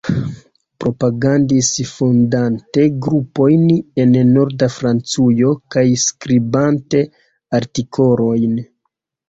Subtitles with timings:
[0.83, 3.69] Propagandis fondante grupojn
[4.05, 7.05] en Norda Francujo kaj skribante
[7.63, 8.61] artikolojn.